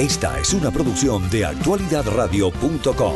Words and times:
Esta 0.00 0.40
es 0.40 0.54
una 0.54 0.70
producción 0.70 1.28
de 1.28 1.44
actualidadradio.com. 1.44 3.14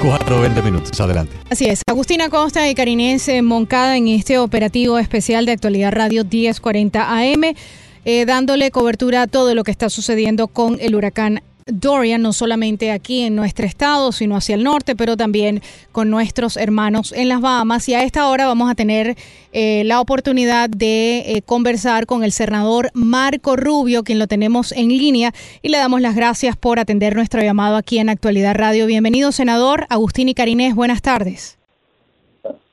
4.20 0.00 0.62
minutos, 0.62 1.00
adelante. 1.00 1.36
Así 1.50 1.64
es. 1.64 1.82
Agustina 1.88 2.28
Costa 2.28 2.70
y 2.70 2.74
Carinés 2.76 3.28
Moncada 3.42 3.96
en 3.96 4.06
este 4.06 4.38
operativo 4.38 5.00
especial 5.00 5.44
de 5.44 5.50
Actualidad 5.50 5.90
Radio 5.90 6.22
1040 6.22 7.10
AM, 7.10 7.56
eh, 8.04 8.24
dándole 8.26 8.70
cobertura 8.70 9.22
a 9.22 9.26
todo 9.26 9.56
lo 9.56 9.64
que 9.64 9.72
está 9.72 9.90
sucediendo 9.90 10.46
con 10.46 10.78
el 10.80 10.94
huracán 10.94 11.42
Dorian, 11.66 12.22
no 12.22 12.32
solamente 12.32 12.90
aquí 12.90 13.22
en 13.22 13.36
nuestro 13.36 13.66
estado, 13.66 14.12
sino 14.12 14.36
hacia 14.36 14.54
el 14.54 14.64
norte, 14.64 14.96
pero 14.96 15.16
también 15.16 15.62
con 15.92 16.10
nuestros 16.10 16.56
hermanos 16.56 17.12
en 17.12 17.28
las 17.28 17.40
Bahamas. 17.40 17.88
Y 17.88 17.94
a 17.94 18.02
esta 18.02 18.28
hora 18.28 18.46
vamos 18.46 18.70
a 18.70 18.74
tener 18.74 19.16
eh, 19.52 19.82
la 19.84 20.00
oportunidad 20.00 20.68
de 20.70 21.18
eh, 21.20 21.42
conversar 21.42 22.06
con 22.06 22.24
el 22.24 22.32
senador 22.32 22.90
Marco 22.94 23.56
Rubio, 23.56 24.02
quien 24.04 24.18
lo 24.18 24.26
tenemos 24.26 24.72
en 24.72 24.88
línea, 24.88 25.32
y 25.62 25.68
le 25.68 25.78
damos 25.78 26.00
las 26.00 26.16
gracias 26.16 26.56
por 26.56 26.78
atender 26.78 27.14
nuestro 27.14 27.42
llamado 27.42 27.76
aquí 27.76 27.98
en 27.98 28.08
Actualidad 28.08 28.54
Radio. 28.54 28.86
Bienvenido, 28.86 29.32
senador. 29.32 29.86
Agustín 29.88 30.28
y 30.28 30.34
Carinés, 30.34 30.74
buenas 30.74 31.02
tardes. 31.02 31.58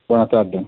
Buenas 0.08 0.30
tardes. 0.30 0.66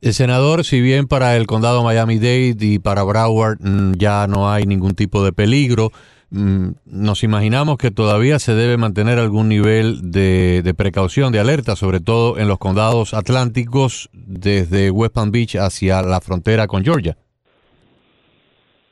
El 0.00 0.14
senador, 0.14 0.64
si 0.64 0.80
bien 0.80 1.08
para 1.08 1.36
el 1.36 1.46
condado 1.46 1.82
Miami-Dade 1.82 2.56
y 2.60 2.78
para 2.78 3.02
Broward 3.02 3.58
mm, 3.60 3.94
ya 3.94 4.28
no 4.28 4.50
hay 4.50 4.64
ningún 4.64 4.94
tipo 4.94 5.24
de 5.24 5.32
peligro, 5.32 5.90
nos 6.30 7.24
imaginamos 7.24 7.78
que 7.78 7.90
todavía 7.90 8.38
se 8.38 8.54
debe 8.54 8.76
mantener 8.76 9.18
algún 9.18 9.48
nivel 9.48 10.10
de, 10.10 10.74
precaución, 10.76 11.32
de 11.32 11.40
alerta, 11.40 11.74
sobre 11.74 12.00
todo 12.00 12.38
en 12.38 12.48
los 12.48 12.58
condados 12.58 13.14
atlánticos 13.14 14.10
desde 14.12 14.90
West 14.90 15.14
Palm 15.14 15.30
Beach 15.30 15.56
hacia 15.56 16.02
la 16.02 16.20
frontera 16.20 16.66
con 16.66 16.84
Georgia. 16.84 17.16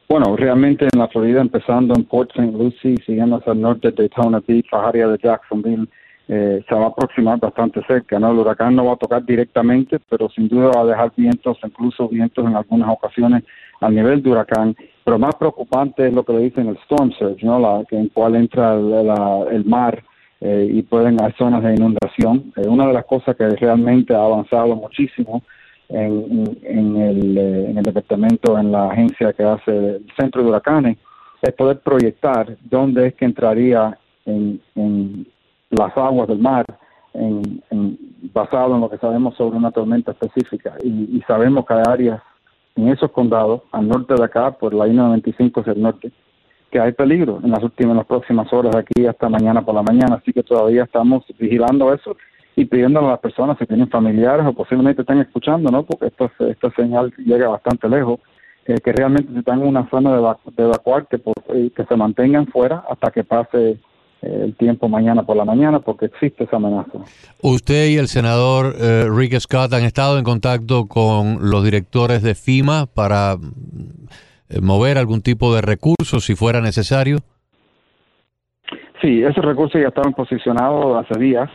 Bueno, 0.08 0.36
realmente 0.36 0.86
en 0.90 0.98
la 0.98 1.08
Florida, 1.08 1.40
empezando 1.40 1.94
en 1.94 2.04
Port 2.04 2.30
St. 2.30 2.52
Lucie, 2.52 2.96
siguiendo 3.04 3.36
hacia 3.36 3.52
el 3.52 3.60
norte 3.60 3.90
de 3.90 3.94
Daytona 3.96 4.40
Beach, 4.46 4.66
la 4.72 4.88
área 4.88 5.08
de 5.08 5.18
Jacksonville, 5.18 5.88
eh, 6.28 6.64
se 6.68 6.74
va 6.74 6.84
a 6.84 6.88
aproximar 6.88 7.38
bastante 7.38 7.82
cerca. 7.86 8.18
¿no? 8.18 8.30
El 8.30 8.38
huracán 8.38 8.76
no 8.76 8.86
va 8.86 8.94
a 8.94 8.96
tocar 8.96 9.24
directamente, 9.24 9.98
pero 10.08 10.28
sin 10.30 10.48
duda 10.48 10.70
va 10.74 10.82
a 10.82 10.86
dejar 10.86 11.12
vientos, 11.16 11.58
incluso 11.64 12.08
vientos 12.08 12.46
en 12.46 12.56
algunas 12.56 12.88
ocasiones 12.88 13.44
al 13.80 13.94
nivel 13.94 14.22
de 14.22 14.30
huracán 14.30 14.76
pero 15.06 15.20
más 15.20 15.36
preocupante 15.36 16.08
es 16.08 16.12
lo 16.12 16.24
que 16.24 16.32
le 16.32 16.40
dicen 16.40 16.66
el 16.66 16.76
storm 16.78 17.12
surge, 17.12 17.46
¿no? 17.46 17.60
La, 17.60 17.84
en 17.92 18.08
cual 18.08 18.34
entra 18.34 18.74
el, 18.74 19.64
mar 19.64 20.02
eh, 20.40 20.68
y 20.68 20.82
pueden 20.82 21.20
haber 21.20 21.32
zonas 21.36 21.62
de 21.62 21.76
inundación. 21.76 22.52
Eh, 22.56 22.66
una 22.66 22.88
de 22.88 22.92
las 22.92 23.04
cosas 23.04 23.36
que 23.36 23.48
realmente 23.50 24.12
ha 24.12 24.24
avanzado 24.24 24.74
muchísimo 24.74 25.44
en, 25.88 26.58
en, 26.64 26.96
el, 26.96 27.38
eh, 27.38 27.70
en 27.70 27.78
el 27.78 27.84
departamento, 27.84 28.58
en 28.58 28.72
la 28.72 28.88
agencia 28.90 29.32
que 29.32 29.44
hace 29.44 29.70
el 29.70 30.06
centro 30.18 30.42
de 30.42 30.48
huracanes, 30.48 30.98
es 31.40 31.54
poder 31.54 31.78
proyectar 31.78 32.56
dónde 32.64 33.06
es 33.06 33.14
que 33.14 33.26
entraría 33.26 33.96
en, 34.24 34.60
en 34.74 35.24
las 35.70 35.96
aguas 35.96 36.26
del 36.26 36.40
mar 36.40 36.66
en, 37.14 37.62
basado 38.34 38.74
en 38.74 38.80
lo 38.80 38.90
que 38.90 38.98
sabemos 38.98 39.36
sobre 39.36 39.56
una 39.56 39.70
tormenta 39.70 40.10
específica. 40.10 40.74
Y, 40.82 41.16
y 41.16 41.22
sabemos 41.28 41.64
que 41.64 41.74
hay 41.74 41.82
áreas 41.86 42.20
en 42.76 42.88
esos 42.88 43.10
condados, 43.10 43.62
al 43.72 43.88
norte 43.88 44.14
de 44.14 44.24
acá, 44.24 44.52
por 44.52 44.74
la 44.74 44.86
I-95 44.86 45.60
hacia 45.60 45.72
el 45.72 45.82
norte, 45.82 46.12
que 46.70 46.80
hay 46.80 46.92
peligro 46.92 47.40
en 47.42 47.50
las 47.50 47.62
últimas, 47.62 47.92
en 47.92 47.96
las 47.98 48.06
próximas 48.06 48.52
horas 48.52 48.76
aquí 48.76 49.06
hasta 49.06 49.28
mañana 49.28 49.64
por 49.64 49.74
la 49.74 49.82
mañana, 49.82 50.16
así 50.16 50.32
que 50.32 50.42
todavía 50.42 50.84
estamos 50.84 51.24
vigilando 51.38 51.92
eso 51.92 52.16
y 52.54 52.64
pidiéndole 52.64 53.06
a 53.06 53.10
las 53.10 53.20
personas 53.20 53.56
que 53.58 53.66
tienen 53.66 53.88
familiares 53.88 54.46
o 54.46 54.52
posiblemente 54.52 55.02
estén 55.02 55.18
escuchando, 55.18 55.70
¿no? 55.70 55.84
Porque 55.84 56.06
esto, 56.06 56.30
esta 56.40 56.70
señal 56.72 57.12
llega 57.18 57.48
bastante 57.48 57.88
lejos, 57.88 58.20
eh, 58.66 58.76
que 58.82 58.92
realmente 58.92 59.32
se 59.32 59.38
están 59.38 59.60
en 59.60 59.68
una 59.68 59.88
zona 59.90 60.16
de, 60.16 60.34
de 60.56 60.64
evacuar, 60.64 61.06
que, 61.06 61.18
por, 61.18 61.34
que 61.44 61.84
se 61.88 61.96
mantengan 61.96 62.46
fuera 62.46 62.84
hasta 62.90 63.10
que 63.10 63.24
pase 63.24 63.78
el 64.22 64.54
tiempo 64.56 64.88
mañana 64.88 65.22
por 65.22 65.36
la 65.36 65.44
mañana 65.44 65.80
porque 65.80 66.06
existe 66.06 66.44
esa 66.44 66.56
amenaza. 66.56 66.98
Usted 67.42 67.88
y 67.88 67.96
el 67.96 68.08
senador 68.08 68.74
eh, 68.80 69.06
Rick 69.10 69.38
Scott 69.40 69.72
han 69.72 69.84
estado 69.84 70.18
en 70.18 70.24
contacto 70.24 70.86
con 70.86 71.50
los 71.50 71.64
directores 71.64 72.22
de 72.22 72.34
FIMA 72.34 72.86
para 72.86 73.34
eh, 74.48 74.60
mover 74.60 74.98
algún 74.98 75.22
tipo 75.22 75.54
de 75.54 75.62
recursos 75.62 76.24
si 76.24 76.34
fuera 76.34 76.60
necesario. 76.60 77.18
Sí, 79.00 79.22
esos 79.22 79.44
recursos 79.44 79.80
ya 79.80 79.88
estaban 79.88 80.14
posicionados 80.14 81.04
hace 81.04 81.20
días 81.20 81.50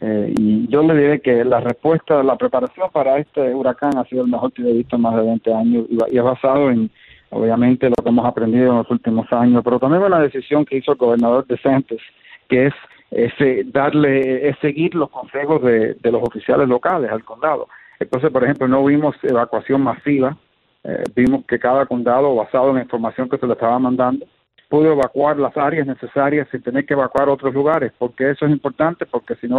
eh, 0.00 0.32
y 0.38 0.68
yo 0.68 0.82
le 0.82 0.94
diré 0.94 1.20
que 1.20 1.44
la 1.44 1.60
respuesta, 1.60 2.22
la 2.22 2.36
preparación 2.36 2.88
para 2.92 3.18
este 3.18 3.54
huracán 3.54 3.96
ha 3.96 4.04
sido 4.04 4.24
el 4.24 4.30
mejor 4.30 4.52
que 4.52 4.62
he 4.62 4.72
visto 4.72 4.96
en 4.96 5.02
más 5.02 5.16
de 5.16 5.22
20 5.22 5.54
años 5.54 5.86
y, 5.88 6.14
y 6.14 6.18
es 6.18 6.22
basado 6.22 6.70
en 6.70 6.90
obviamente 7.34 7.88
lo 7.88 7.96
que 7.96 8.08
hemos 8.08 8.24
aprendido 8.24 8.70
en 8.70 8.78
los 8.78 8.90
últimos 8.90 9.30
años, 9.32 9.62
pero 9.64 9.80
también 9.80 10.08
la 10.08 10.20
decisión 10.20 10.64
que 10.64 10.76
hizo 10.76 10.92
el 10.92 10.98
gobernador 10.98 11.46
de 11.46 11.58
Santos, 11.58 12.00
que 12.48 12.66
es 12.66 12.74
ese, 13.10 13.64
darle, 13.66 14.48
es 14.48 14.56
seguir 14.60 14.94
los 14.94 15.10
consejos 15.10 15.60
de, 15.62 15.96
los 16.02 16.22
oficiales 16.22 16.68
locales 16.68 17.10
al 17.10 17.24
condado. 17.24 17.68
Entonces, 17.98 18.30
por 18.30 18.44
ejemplo, 18.44 18.68
no 18.68 18.84
vimos 18.84 19.16
evacuación 19.22 19.82
masiva, 19.82 20.36
eh, 20.84 21.02
vimos 21.14 21.44
que 21.46 21.58
cada 21.58 21.86
condado, 21.86 22.34
basado 22.34 22.70
en 22.70 22.76
la 22.76 22.82
información 22.82 23.28
que 23.28 23.38
se 23.38 23.46
le 23.46 23.54
estaba 23.54 23.78
mandando, 23.78 24.26
pudo 24.68 24.92
evacuar 24.92 25.36
las 25.36 25.56
áreas 25.56 25.86
necesarias 25.86 26.46
sin 26.50 26.62
tener 26.62 26.86
que 26.86 26.94
evacuar 26.94 27.28
otros 27.28 27.52
lugares, 27.52 27.92
porque 27.98 28.30
eso 28.30 28.46
es 28.46 28.52
importante, 28.52 29.06
porque 29.06 29.34
si 29.36 29.48
no, 29.48 29.58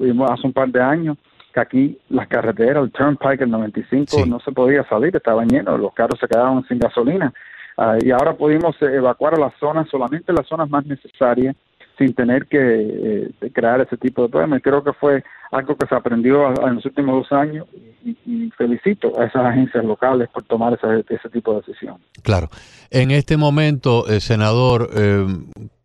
vimos 0.00 0.30
hace 0.30 0.46
un 0.46 0.52
par 0.52 0.68
de 0.68 0.82
años, 0.82 1.16
que 1.54 1.60
aquí 1.60 1.98
las 2.08 2.26
carreteras, 2.26 2.82
el 2.82 2.90
Turnpike, 2.90 3.42
el 3.42 3.50
95, 3.50 4.26
no 4.26 4.40
se 4.40 4.50
podía 4.50 4.82
salir, 4.88 5.14
estaban 5.14 5.48
llenos, 5.48 5.78
los 5.78 5.94
carros 5.94 6.18
se 6.18 6.26
quedaban 6.26 6.66
sin 6.66 6.80
gasolina. 6.80 7.32
Ah, 7.76 7.96
y 8.00 8.10
ahora 8.10 8.34
pudimos 8.34 8.74
eh, 8.82 8.96
evacuar 8.96 9.34
a 9.34 9.38
las 9.38 9.54
zonas, 9.60 9.88
solamente 9.88 10.32
las 10.32 10.46
zonas 10.48 10.68
más 10.68 10.84
necesarias, 10.84 11.54
sin 11.96 12.12
tener 12.12 12.46
que 12.46 12.58
eh, 13.40 13.50
crear 13.52 13.80
ese 13.80 13.96
tipo 13.96 14.22
de 14.22 14.28
problemas. 14.30 14.62
Creo 14.62 14.82
que 14.82 14.92
fue 14.92 15.22
algo 15.52 15.76
que 15.76 15.86
se 15.86 15.94
aprendió 15.94 16.48
en 16.66 16.74
los 16.74 16.84
últimos 16.84 17.22
dos 17.22 17.32
años 17.38 17.68
y, 18.04 18.50
felicito 18.58 19.12
a 19.20 19.26
esas 19.26 19.46
agencias 19.46 19.84
locales 19.84 20.28
por 20.30 20.42
tomar 20.42 20.74
ese, 20.74 21.04
ese 21.08 21.28
tipo 21.30 21.52
de 21.52 21.60
decisión. 21.60 21.98
Claro. 22.22 22.48
En 22.90 23.12
este 23.12 23.36
momento, 23.36 24.08
eh, 24.08 24.20
senador, 24.20 24.90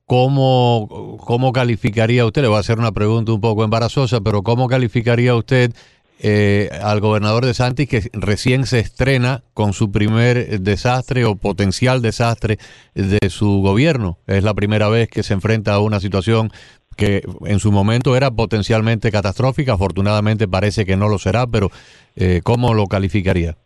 ¿Cómo, 0.09 1.20
¿Cómo 1.24 1.53
calificaría 1.53 2.25
usted? 2.25 2.42
Le 2.42 2.47
voy 2.47 2.58
a 2.58 2.62
hacer 2.62 2.80
una 2.80 2.92
pregunta 2.92 3.31
un 3.31 3.42
poco 3.42 3.64
embarazosa, 3.64 4.22
pero 4.22 4.42
¿cómo 4.42 4.68
calificaría 4.68 5.36
usted 5.36 5.72
eh, 6.18 6.68
al 6.81 7.00
gobernador 7.00 7.46
de 7.46 7.53
Santis 7.53 7.88
que 7.88 8.09
recién 8.14 8.66
se 8.66 8.80
estrena 8.80 9.44
con 9.53 9.72
su 9.72 9.92
primer 9.92 10.62
desastre 10.62 11.25
o 11.25 11.36
potencial 11.36 12.02
desastre 12.02 12.58
de 12.96 13.30
su 13.30 13.62
gobierno? 13.62 14.18
Es 14.25 14.44
la 14.44 14.56
primera 14.56 14.90
vez 14.90 15.09
que 15.09 15.22
se 15.22 15.36
enfrenta 15.36 15.75
a 15.75 15.80
una 15.80 16.00
situación 16.00 16.52
que 16.97 17.22
en 17.46 17.59
su 17.59 17.72
momento 17.72 18.18
era 18.18 18.31
potencialmente 18.31 19.12
catastrófica, 19.12 19.74
afortunadamente 19.74 20.47
parece 20.47 20.88
que 20.88 20.97
no 20.97 21.08
lo 21.08 21.20
será, 21.20 21.46
pero 21.46 21.70
eh, 22.16 22.41
¿cómo 22.44 22.74
lo 22.74 22.88
calificaría? 22.88 23.58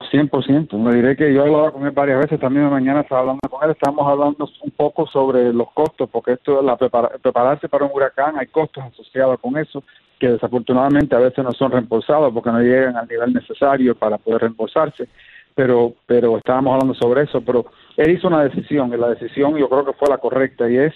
100%. 0.00 0.76
Me 0.78 0.94
diré 0.94 1.16
que 1.16 1.32
yo 1.32 1.42
he 1.44 1.46
hablado 1.46 1.72
con 1.72 1.86
él 1.86 1.92
varias 1.92 2.20
veces, 2.20 2.38
también 2.38 2.68
mañana 2.70 3.00
estaba 3.00 3.22
hablando 3.22 3.40
con 3.48 3.64
él, 3.64 3.70
estamos 3.70 4.06
hablando 4.06 4.48
un 4.62 4.70
poco 4.72 5.06
sobre 5.06 5.52
los 5.52 5.72
costos, 5.72 6.08
porque 6.10 6.32
esto 6.32 6.62
la 6.62 6.76
prepararse 6.76 7.68
para 7.68 7.84
un 7.84 7.90
huracán, 7.94 8.38
hay 8.38 8.46
costos 8.46 8.84
asociados 8.84 9.40
con 9.40 9.56
eso, 9.56 9.82
que 10.18 10.28
desafortunadamente 10.28 11.14
a 11.14 11.20
veces 11.20 11.44
no 11.44 11.52
son 11.52 11.72
reembolsados 11.72 12.32
porque 12.32 12.50
no 12.50 12.60
llegan 12.60 12.96
al 12.96 13.08
nivel 13.08 13.32
necesario 13.32 13.94
para 13.94 14.18
poder 14.18 14.42
reembolsarse, 14.42 15.08
pero, 15.54 15.94
pero 16.06 16.36
estábamos 16.36 16.74
hablando 16.74 16.94
sobre 16.94 17.22
eso, 17.22 17.40
pero 17.40 17.66
él 17.96 18.10
hizo 18.10 18.28
una 18.28 18.44
decisión, 18.44 18.92
y 18.92 18.96
la 18.96 19.08
decisión 19.08 19.56
yo 19.56 19.68
creo 19.68 19.84
que 19.84 19.94
fue 19.94 20.08
la 20.08 20.18
correcta, 20.18 20.68
y 20.68 20.76
es 20.76 20.94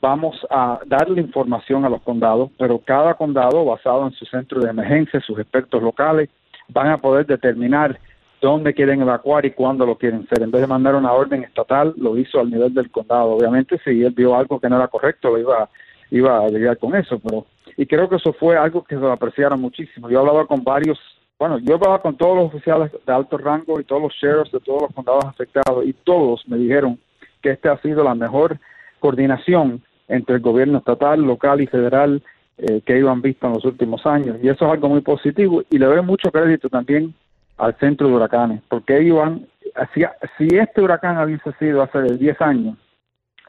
vamos 0.00 0.36
a 0.50 0.80
darle 0.86 1.20
información 1.20 1.84
a 1.84 1.88
los 1.88 2.02
condados, 2.02 2.50
pero 2.58 2.78
cada 2.78 3.14
condado, 3.14 3.64
basado 3.64 4.06
en 4.06 4.12
su 4.12 4.24
centro 4.26 4.60
de 4.60 4.70
emergencia, 4.70 5.20
sus 5.20 5.38
expertos 5.38 5.82
locales, 5.82 6.28
van 6.68 6.88
a 6.88 6.98
poder 6.98 7.26
determinar 7.26 7.98
dónde 8.44 8.74
quieren 8.74 9.00
evacuar 9.00 9.46
y 9.46 9.52
cuándo 9.52 9.86
lo 9.86 9.96
quieren 9.96 10.26
hacer. 10.26 10.42
En 10.42 10.50
vez 10.50 10.60
de 10.60 10.66
mandar 10.66 10.94
una 10.94 11.12
orden 11.12 11.42
estatal, 11.42 11.94
lo 11.96 12.16
hizo 12.18 12.40
al 12.40 12.50
nivel 12.50 12.74
del 12.74 12.90
condado. 12.90 13.30
Obviamente, 13.30 13.80
si 13.82 14.02
él 14.02 14.12
vio 14.12 14.36
algo 14.36 14.60
que 14.60 14.68
no 14.68 14.76
era 14.76 14.88
correcto, 14.88 15.30
lo 15.30 15.38
iba, 15.38 15.68
iba 16.10 16.44
a 16.44 16.48
lidiar 16.48 16.78
con 16.78 16.94
eso. 16.94 17.18
Pero 17.18 17.46
Y 17.76 17.86
creo 17.86 18.08
que 18.08 18.16
eso 18.16 18.34
fue 18.34 18.56
algo 18.56 18.84
que 18.84 18.98
se 18.98 19.06
apreciaron 19.06 19.60
muchísimo. 19.60 20.10
Yo 20.10 20.20
hablaba 20.20 20.46
con 20.46 20.62
varios, 20.62 20.98
bueno, 21.38 21.58
yo 21.58 21.76
hablaba 21.76 22.02
con 22.02 22.16
todos 22.16 22.36
los 22.36 22.46
oficiales 22.46 22.92
de 23.06 23.12
alto 23.12 23.38
rango 23.38 23.80
y 23.80 23.84
todos 23.84 24.02
los 24.02 24.12
sheriffs 24.12 24.52
de 24.52 24.60
todos 24.60 24.82
los 24.82 24.92
condados 24.92 25.24
afectados 25.24 25.84
y 25.86 25.94
todos 25.94 26.46
me 26.46 26.58
dijeron 26.58 26.98
que 27.42 27.50
esta 27.50 27.72
ha 27.72 27.78
sido 27.78 28.04
la 28.04 28.14
mejor 28.14 28.58
coordinación 29.00 29.82
entre 30.06 30.36
el 30.36 30.42
gobierno 30.42 30.78
estatal, 30.78 31.22
local 31.22 31.62
y 31.62 31.66
federal 31.66 32.22
eh, 32.58 32.82
que 32.84 32.98
ellos 32.98 33.08
han 33.08 33.22
visto 33.22 33.46
en 33.46 33.54
los 33.54 33.64
últimos 33.64 34.04
años. 34.04 34.36
Y 34.42 34.48
eso 34.48 34.66
es 34.66 34.70
algo 34.70 34.90
muy 34.90 35.00
positivo 35.00 35.62
y 35.70 35.78
le 35.78 35.86
doy 35.86 36.02
mucho 36.02 36.30
crédito 36.30 36.68
también 36.68 37.14
al 37.56 37.76
centro 37.78 38.08
de 38.08 38.14
huracanes, 38.14 38.62
porque 38.68 38.98
ellos 38.98 39.18
han, 39.22 39.46
si, 39.94 40.02
si 40.38 40.56
este 40.56 40.80
huracán 40.82 41.22
hubiese 41.22 41.52
sido 41.58 41.82
hace 41.82 42.00
10 42.02 42.40
años, 42.40 42.76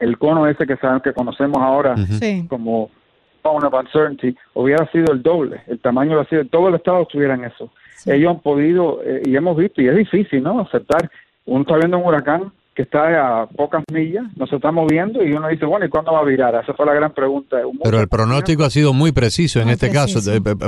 el 0.00 0.18
cono 0.18 0.46
ese 0.46 0.66
que 0.66 0.76
sabemos 0.76 1.02
que 1.02 1.12
conocemos 1.12 1.58
ahora 1.58 1.94
como 2.48 2.90
zone 3.42 3.66
of 3.66 3.74
uncertainty 3.74 4.36
hubiera 4.54 4.90
sido 4.90 5.12
el 5.12 5.22
doble, 5.22 5.62
el 5.66 5.78
tamaño 5.80 6.12
hubiera 6.12 6.28
sido, 6.28 6.44
todo 6.46 6.68
el 6.68 6.74
estado 6.74 7.02
estuviera 7.02 7.34
en 7.34 7.44
eso. 7.44 7.70
Ellos 8.04 8.30
han 8.30 8.40
podido, 8.40 9.00
eh, 9.04 9.22
y 9.24 9.34
hemos 9.34 9.56
visto, 9.56 9.80
y 9.80 9.88
es 9.88 9.96
difícil, 9.96 10.42
¿no? 10.42 10.60
Aceptar, 10.60 11.10
uno 11.46 11.62
está 11.62 11.76
viendo 11.76 11.98
un 11.98 12.06
huracán 12.06 12.52
que 12.76 12.82
está 12.82 13.42
a 13.42 13.46
pocas 13.46 13.82
millas, 13.90 14.24
nos 14.36 14.52
está 14.52 14.70
moviendo 14.70 15.24
y 15.24 15.32
uno 15.32 15.48
dice, 15.48 15.64
bueno, 15.64 15.86
¿y 15.86 15.88
cuándo 15.88 16.12
va 16.12 16.20
a 16.20 16.24
virar? 16.24 16.54
Esa 16.62 16.74
fue 16.74 16.84
la 16.84 16.92
gran 16.92 17.10
pregunta. 17.14 17.56
Pero 17.82 17.98
el 17.98 18.06
pronóstico 18.06 18.64
ha 18.64 18.70
sido 18.70 18.92
muy 18.92 19.12
preciso 19.12 19.60
en 19.60 19.70
este 19.70 19.90
caso. 19.90 20.20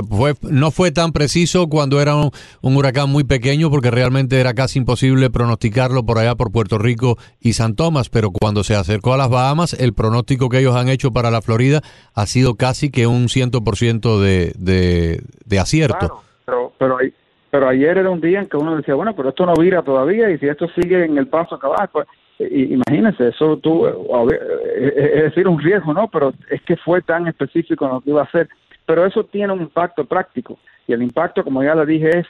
Fue, 0.09 0.33
no 0.41 0.71
fue 0.71 0.91
tan 0.91 1.11
preciso 1.11 1.67
cuando 1.67 2.01
era 2.01 2.15
un, 2.15 2.31
huracán 2.63 3.11
muy 3.11 3.25
pequeño 3.25 3.69
porque 3.69 3.91
realmente 3.91 4.39
era 4.39 4.55
casi 4.55 4.79
imposible 4.79 5.29
pronosticarlo 5.29 6.03
por 6.03 6.17
allá 6.17 6.33
por 6.33 6.51
Puerto 6.51 6.79
Rico 6.79 7.17
y 7.39 7.53
San 7.53 7.75
Tomás, 7.75 8.09
pero 8.09 8.31
cuando 8.31 8.63
se 8.63 8.73
acercó 8.73 9.13
a 9.13 9.17
las 9.17 9.29
Bahamas, 9.29 9.73
el 9.73 9.93
pronóstico 9.93 10.49
que 10.49 10.57
ellos 10.57 10.75
han 10.75 10.89
hecho 10.89 11.11
para 11.11 11.29
la 11.29 11.43
Florida 11.43 11.81
ha 12.15 12.25
sido 12.25 12.55
casi 12.55 12.89
que 12.89 13.05
un 13.05 13.27
100% 13.27 14.19
de, 14.19 14.53
de, 14.57 15.21
de 15.45 15.59
acierto. 15.59 16.23
pero, 16.43 16.73
pero 16.79 16.97
hay, 16.97 17.13
pero 17.49 17.67
ayer 17.67 17.97
era 17.97 18.09
un 18.09 18.21
día 18.21 18.39
en 18.39 18.47
que 18.47 18.57
uno 18.57 18.77
decía, 18.77 18.95
bueno, 18.95 19.15
pero 19.15 19.29
esto 19.29 19.45
no 19.45 19.53
vira 19.55 19.81
todavía 19.81 20.29
y 20.29 20.37
si 20.37 20.47
esto 20.47 20.67
sigue 20.69 21.05
en 21.05 21.17
el 21.17 21.27
paso 21.27 21.55
acá 21.55 21.67
abajo, 21.67 21.89
pues, 21.93 22.07
imagínense, 22.51 23.29
eso 23.29 23.57
tú, 23.57 23.87
es 23.87 25.23
decir, 25.23 25.47
un 25.47 25.59
riesgo, 25.59 25.93
¿no? 25.93 26.07
Pero 26.07 26.33
es 26.49 26.61
que 26.61 26.77
fue 26.77 27.01
tan 27.01 27.27
específico 27.27 27.85
en 27.85 27.91
lo 27.91 28.01
que 28.01 28.11
iba 28.11 28.21
a 28.21 28.25
hacer. 28.25 28.47
Pero 28.85 29.05
eso 29.05 29.23
tiene 29.25 29.53
un 29.53 29.61
impacto 29.61 30.05
práctico 30.05 30.57
y 30.87 30.93
el 30.93 31.03
impacto, 31.03 31.43
como 31.43 31.63
ya 31.63 31.75
le 31.75 31.85
dije, 31.85 32.19
es 32.19 32.27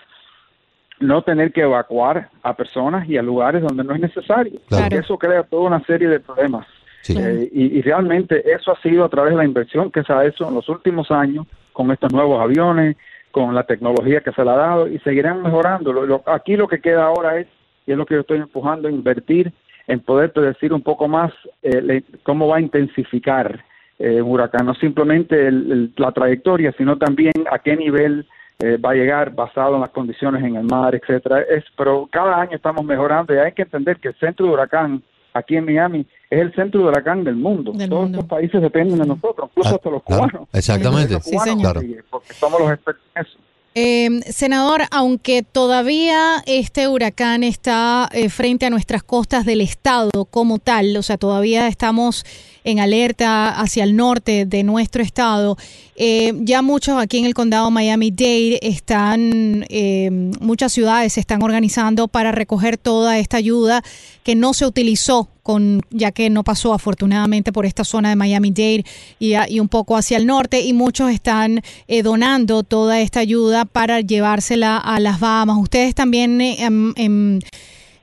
no 0.99 1.21
tener 1.21 1.53
que 1.53 1.61
evacuar 1.61 2.29
a 2.43 2.53
personas 2.55 3.07
y 3.07 3.17
a 3.17 3.21
lugares 3.21 3.61
donde 3.61 3.83
no 3.83 3.93
es 3.93 4.01
necesario. 4.01 4.59
Eso 4.91 5.17
crea 5.17 5.43
toda 5.43 5.67
una 5.67 5.83
serie 5.85 6.09
de 6.09 6.19
problemas. 6.19 6.67
Eh, 7.07 7.49
y, 7.53 7.79
y, 7.79 7.81
realmente 7.81 8.43
eso 8.51 8.73
ha 8.73 8.81
sido 8.81 9.05
a 9.05 9.09
través 9.09 9.31
de 9.31 9.37
la 9.37 9.45
inversión 9.45 9.89
que 9.89 10.03
se 10.03 10.11
ha 10.11 10.25
hecho 10.25 10.49
en 10.49 10.55
los 10.55 10.67
últimos 10.67 11.09
años 11.09 11.47
con 11.71 11.89
estos 11.91 12.11
nuevos 12.11 12.41
aviones, 12.41 12.97
con 13.31 13.53
la 13.55 13.63
tecnología 13.63 14.21
que 14.21 14.31
se 14.31 14.43
le 14.43 14.49
ha 14.51 14.55
dado 14.55 14.87
y 14.87 14.99
seguirán 14.99 15.41
mejorando. 15.41 15.93
Lo, 15.93 16.23
aquí 16.25 16.55
lo 16.55 16.67
que 16.67 16.81
queda 16.81 17.05
ahora 17.05 17.39
es, 17.39 17.47
y 17.85 17.91
es 17.91 17.97
lo 17.97 18.05
que 18.05 18.15
yo 18.15 18.21
estoy 18.21 18.39
empujando, 18.39 18.89
invertir 18.89 19.51
en 19.87 19.99
poder 20.01 20.31
predecir 20.31 20.71
un 20.73 20.81
poco 20.81 21.07
más 21.07 21.31
eh, 21.63 22.03
cómo 22.23 22.47
va 22.47 22.57
a 22.57 22.61
intensificar 22.61 23.63
eh, 23.97 24.21
un 24.21 24.31
huracán, 24.31 24.65
no 24.65 24.75
simplemente 24.75 25.51
la 25.51 26.11
trayectoria, 26.11 26.71
sino 26.77 26.97
también 26.97 27.33
a 27.51 27.59
qué 27.59 27.75
nivel 27.75 28.27
eh, 28.59 28.77
va 28.77 28.91
a 28.91 28.95
llegar 28.95 29.33
basado 29.33 29.75
en 29.75 29.81
las 29.81 29.89
condiciones 29.89 30.43
en 30.43 30.55
el 30.55 30.65
mar, 30.65 30.93
etcétera. 30.93 31.41
Es, 31.41 31.63
pero 31.75 32.07
cada 32.11 32.39
año 32.39 32.55
estamos 32.55 32.85
mejorando 32.85 33.33
y 33.33 33.37
hay 33.37 33.51
que 33.53 33.63
entender 33.63 33.97
que 33.97 34.09
el 34.09 34.15
centro 34.15 34.45
de 34.45 34.53
huracán 34.53 35.01
aquí 35.33 35.55
en 35.55 35.65
Miami 35.65 36.05
es 36.29 36.39
el 36.41 36.53
centro 36.53 36.81
de 36.81 36.87
huracán 36.87 37.23
del 37.23 37.35
mundo. 37.35 37.73
Todos 37.87 38.11
los 38.11 38.25
países 38.25 38.61
dependen 38.61 38.99
de 38.99 39.05
nosotros, 39.05 39.49
incluso 39.51 39.69
ah, 39.69 39.75
hasta 39.75 39.89
los 39.89 40.03
cubanos. 40.03 40.47
Exactamente. 40.53 41.19
sí, 41.21 41.37
señor. 41.39 41.83
Porque 42.09 42.33
somos 42.33 42.59
los 42.59 42.71
expertos 42.71 43.03
en 43.15 43.21
eso. 43.21 43.39
Eh, 43.75 44.09
senador, 44.31 44.81
aunque 44.91 45.43
todavía 45.43 46.43
este 46.47 46.87
huracán 46.87 47.43
está 47.43 48.09
eh, 48.11 48.29
frente 48.29 48.65
a 48.65 48.69
nuestras 48.71 49.03
costas 49.03 49.45
del 49.45 49.61
estado 49.61 50.25
como 50.25 50.57
tal, 50.57 50.97
o 50.97 51.03
sea, 51.03 51.17
todavía 51.17 51.67
estamos 51.67 52.25
en 52.69 52.79
alerta 52.79 53.59
hacia 53.59 53.83
el 53.83 53.95
norte 53.95 54.45
de 54.45 54.63
nuestro 54.63 55.03
estado, 55.03 55.57
eh, 55.95 56.33
ya 56.41 56.61
muchos 56.61 56.97
aquí 56.97 57.17
en 57.17 57.25
el 57.25 57.33
condado 57.33 57.71
Miami-Dade 57.71 58.59
están, 58.61 59.65
eh, 59.69 60.09
muchas 60.39 60.71
ciudades 60.71 61.13
se 61.13 61.19
están 61.19 61.43
organizando 61.43 62.07
para 62.07 62.31
recoger 62.31 62.77
toda 62.77 63.17
esta 63.17 63.37
ayuda 63.37 63.83
que 64.23 64.35
no 64.35 64.53
se 64.53 64.65
utilizó 64.65 65.27
con, 65.43 65.81
ya 65.89 66.11
que 66.11 66.29
no 66.29 66.43
pasó 66.43 66.73
afortunadamente 66.73 67.51
por 67.51 67.65
esta 67.65 67.83
zona 67.83 68.09
de 68.09 68.15
Miami-Dade 68.15 68.85
y, 69.19 69.59
un 69.59 69.67
poco 69.67 69.97
hacia 69.97 70.17
el 70.17 70.25
norte 70.25 70.61
y 70.61 70.73
muchos 70.73 71.11
están 71.11 71.61
eh, 71.87 72.03
donando 72.03 72.63
toda 72.63 73.01
esta 73.01 73.19
ayuda 73.19 73.65
para 73.65 74.01
llevársela 74.01 74.77
a 74.77 74.99
las 74.99 75.19
Bahamas. 75.19 75.57
Ustedes 75.57 75.95
también 75.95 76.39
em, 76.39 76.93
em, 76.95 77.39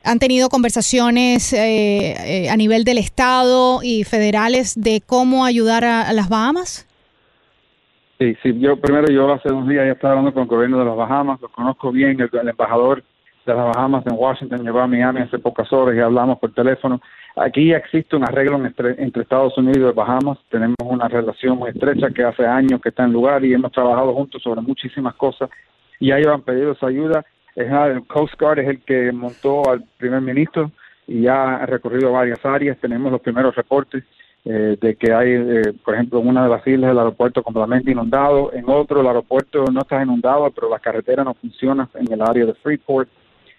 han 0.07 0.19
tenido 0.19 0.49
conversaciones 0.49 1.53
a 1.53 2.57
nivel 2.57 2.85
del 2.85 2.99
estado 2.99 3.81
y 3.83 4.05
federales 4.05 4.81
de 4.81 5.03
cómo 5.05 5.45
ayudar 5.45 5.85
a, 5.85 6.13
las 6.13 6.29
Bahamas. 6.29 6.89
Sí, 8.19 8.35
sí, 8.43 8.59
yo 8.59 8.77
primero 8.81 9.13
yo 9.13 9.31
hace 9.33 9.53
unos 9.53 9.69
días 9.69 9.85
ya 9.85 9.93
estaba 9.93 10.13
hablando 10.13 10.33
con 10.33 10.45
el 10.45 10.49
gobierno 10.49 10.79
de 10.79 10.85
las 10.87 10.97
Bahamas, 10.97 11.41
lo 11.41 11.49
conozco 11.49 11.93
bien, 11.93 12.19
el 12.19 12.49
embajador 12.49 13.03
de 13.45 13.55
las 13.55 13.77
Bahamas 13.77 14.05
en 14.07 14.15
Washington, 14.17 14.65
llegó 14.65 14.81
a 14.81 14.87
Miami 14.87 15.21
hace 15.21 15.39
pocas 15.39 15.73
horas 15.73 15.97
y 15.97 16.01
hablamos 16.01 16.39
por 16.39 16.53
teléfono. 16.53 17.01
Aquí 17.37 17.73
existe 17.73 18.17
un 18.17 18.25
arreglo 18.25 18.57
entre, 18.65 18.97
Estados 19.21 19.57
Unidos 19.59 19.93
y 19.93 19.97
Bahamas. 19.97 20.39
Tenemos 20.51 20.77
una 20.81 21.07
relación 21.07 21.59
muy 21.59 21.71
estrecha 21.71 22.11
que 22.11 22.25
hace 22.25 22.47
años 22.47 22.81
que 22.81 22.89
está 22.89 23.05
en 23.05 23.13
lugar 23.13 23.45
y 23.45 23.53
hemos 23.53 23.73
trabajado 23.73 24.15
juntos 24.15 24.43
sobre 24.43 24.63
muchísimas 24.63 25.15
cosas 25.15 25.51
y 26.01 26.13
ellos 26.13 26.33
han 26.33 26.43
pedido 26.43 26.73
esa 26.73 26.87
ayuda. 26.87 27.25
El 27.57 28.07
Coast 28.07 28.39
Guard 28.39 28.59
es 28.59 28.69
el 28.69 28.81
que 28.83 29.11
montó 29.13 29.69
al 29.71 29.83
primer 29.97 30.21
ministro 30.21 30.71
y 31.07 31.23
ya 31.23 31.57
ha 31.57 31.67
recorrido 31.67 32.13
varias 32.13 32.45
áreas. 32.45 32.77
Tenemos 32.79 33.11
los 33.11 33.23
primeros 33.23 33.55
reportes 33.55 34.05
eh, 34.45 34.77
de 34.81 34.95
que 34.95 35.13
hay, 35.13 35.33
eh, 35.33 35.73
por 35.85 35.95
ejemplo, 35.95 36.21
en 36.21 36.29
una 36.29 36.45
de 36.45 36.51
las 36.51 36.67
islas 36.67 36.93
el 36.93 36.99
aeropuerto 36.99 37.43
completamente 37.43 37.91
inundado, 37.91 38.53
en 38.53 38.69
otro 38.69 39.01
el 39.01 39.07
aeropuerto 39.07 39.65
no 39.73 39.81
está 39.81 40.03
inundado, 40.03 40.49
pero 40.51 40.69
la 40.69 40.79
carretera 40.79 41.25
no 41.25 41.35
funciona 41.35 41.89
en 41.95 42.13
el 42.13 42.23
área 42.23 42.45
de 42.45 42.55
Freeport. 42.55 43.09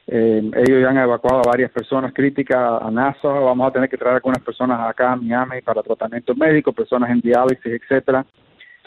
Eh, 0.09 0.49
ellos 0.55 0.81
ya 0.81 0.89
han 0.89 0.97
evacuado 0.97 1.39
a 1.39 1.49
varias 1.49 1.71
personas 1.71 2.13
críticas 2.13 2.81
a 2.81 2.89
NASA. 2.89 3.27
Vamos 3.27 3.67
a 3.67 3.71
tener 3.71 3.89
que 3.89 3.97
traer 3.97 4.15
algunas 4.15 4.41
personas 4.41 4.79
acá 4.87 5.11
a 5.11 5.15
Miami 5.17 5.61
para 5.61 5.83
tratamiento 5.83 6.33
médico, 6.35 6.71
personas 6.71 7.09
en 7.09 7.19
diálisis, 7.19 7.65
etcétera. 7.65 8.25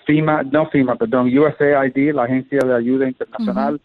FIMA, 0.07 0.43
no 0.45 0.71
FIMA, 0.71 0.97
perdón, 0.97 1.27
USAID, 1.37 2.15
la 2.15 2.25
Agencia 2.25 2.61
de 2.61 2.75
Ayuda 2.75 3.07
Internacional, 3.07 3.81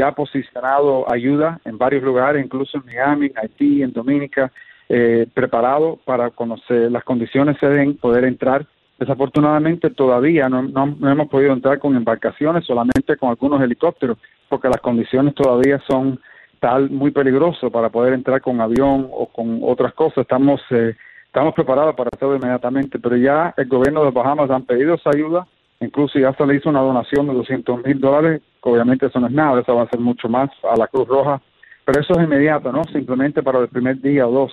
ya 0.00 0.08
ha 0.08 0.14
posicionado 0.14 1.10
ayuda 1.12 1.60
en 1.66 1.76
varios 1.76 2.02
lugares, 2.02 2.42
incluso 2.42 2.78
en 2.78 2.86
Miami, 2.86 3.26
en 3.26 3.38
Haití, 3.38 3.82
en 3.82 3.92
Dominica, 3.92 4.50
eh, 4.88 5.26
preparado 5.34 5.98
para 6.06 6.30
conocer 6.30 6.90
las 6.90 7.04
condiciones 7.04 7.58
se 7.60 7.68
den, 7.68 7.98
poder 7.98 8.24
entrar. 8.24 8.64
Desafortunadamente 8.98 9.90
todavía 9.90 10.48
no, 10.48 10.62
no, 10.62 10.86
no 10.98 11.10
hemos 11.10 11.28
podido 11.28 11.52
entrar 11.52 11.78
con 11.78 11.96
embarcaciones, 11.96 12.64
solamente 12.64 13.18
con 13.18 13.28
algunos 13.28 13.60
helicópteros, 13.60 14.16
porque 14.48 14.68
las 14.68 14.80
condiciones 14.80 15.34
todavía 15.34 15.78
son 15.86 16.18
tal 16.60 16.88
muy 16.88 17.10
peligroso 17.10 17.70
para 17.70 17.90
poder 17.90 18.14
entrar 18.14 18.40
con 18.40 18.58
avión 18.60 19.06
o 19.12 19.26
con 19.26 19.60
otras 19.62 19.92
cosas. 19.92 20.18
Estamos 20.22 20.62
eh, 20.70 20.96
estamos 21.26 21.52
preparados 21.54 21.94
para 21.94 22.08
hacerlo 22.10 22.36
inmediatamente, 22.36 22.98
pero 22.98 23.16
ya 23.16 23.52
el 23.58 23.68
gobierno 23.68 24.02
de 24.04 24.12
Bahamas 24.12 24.50
han 24.50 24.64
pedido 24.64 24.94
esa 24.94 25.10
ayuda, 25.10 25.46
incluso 25.80 26.18
ya 26.18 26.32
se 26.34 26.46
le 26.46 26.56
hizo 26.56 26.68
una 26.68 26.80
donación 26.80 27.26
de 27.26 27.34
200 27.34 27.84
mil 27.84 28.00
dólares, 28.00 28.42
obviamente 28.60 29.06
eso 29.06 29.20
no 29.20 29.26
es 29.26 29.32
nada, 29.32 29.60
eso 29.60 29.74
va 29.74 29.82
a 29.82 29.90
ser 29.90 30.00
mucho 30.00 30.28
más 30.28 30.50
a 30.70 30.76
la 30.76 30.86
Cruz 30.86 31.08
Roja, 31.08 31.40
pero 31.84 32.00
eso 32.00 32.14
es 32.14 32.24
inmediato, 32.24 32.70
¿no? 32.72 32.84
Simplemente 32.84 33.42
para 33.42 33.60
el 33.60 33.68
primer 33.68 34.00
día 34.00 34.26
o 34.26 34.30
dos 34.30 34.52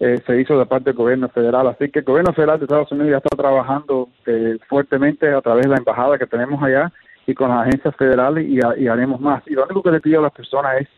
eh, 0.00 0.20
se 0.26 0.40
hizo 0.40 0.58
de 0.58 0.66
parte 0.66 0.90
del 0.90 0.96
gobierno 0.96 1.28
federal, 1.28 1.66
así 1.68 1.90
que 1.90 2.00
el 2.00 2.04
gobierno 2.04 2.32
federal 2.32 2.58
de 2.58 2.64
Estados 2.64 2.92
Unidos 2.92 3.10
ya 3.10 3.16
está 3.18 3.36
trabajando 3.36 4.08
eh, 4.26 4.56
fuertemente 4.68 5.28
a 5.32 5.40
través 5.40 5.64
de 5.64 5.70
la 5.70 5.78
embajada 5.78 6.18
que 6.18 6.26
tenemos 6.26 6.62
allá 6.62 6.92
y 7.26 7.34
con 7.34 7.50
las 7.50 7.66
agencias 7.66 7.94
federales 7.96 8.46
y, 8.48 8.58
y 8.82 8.88
haremos 8.88 9.20
más. 9.20 9.42
Y 9.46 9.54
lo 9.54 9.64
único 9.64 9.82
que 9.82 9.90
le 9.90 10.00
pido 10.00 10.20
a 10.20 10.22
las 10.22 10.32
personas 10.32 10.80
es 10.80 10.88